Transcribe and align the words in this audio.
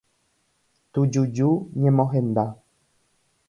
Tujuju 0.91 1.49
ñemohenda. 1.81 2.43